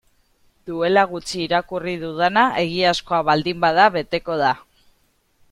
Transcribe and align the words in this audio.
Duela 0.69 1.03
gutxi 1.11 1.35
irakurri 1.43 1.93
dudana 2.05 2.47
egiazkoa 2.63 3.21
baldin 3.29 3.61
bada 3.67 3.87
beteko 3.99 4.41
da. 4.43 4.53